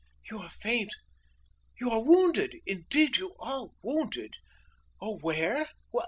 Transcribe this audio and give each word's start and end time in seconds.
"You 0.31 0.39
are 0.39 0.49
faint! 0.49 0.91
You 1.79 1.91
are 1.91 2.03
wounded! 2.03 2.55
Indeed 2.65 3.17
you 3.17 3.35
are 3.39 3.67
wounded! 3.83 4.33
Oh, 4.99 5.19
where! 5.19 5.67